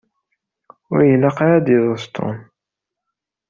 Ur 0.91 0.99
ilaq 1.13 1.37
ara 1.45 1.55
ad 1.57 1.63
d-iḍes 1.65 2.05
Tom. 2.15 2.37